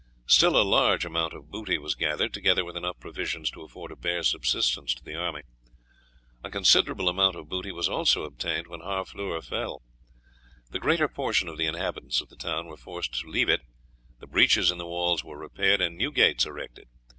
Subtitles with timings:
[0.25, 3.95] Still a large amount of booty was gathered, together with enough provisions to afford a
[3.95, 5.41] bare subsistence to the army.
[6.43, 9.83] A considerable amount of booty was also obtained when Harfleur fell.
[10.71, 13.61] The greater portion of the inhabitants of the town were forced to leave it,
[14.17, 16.87] the breaches in the walls were repaired and new gates erected.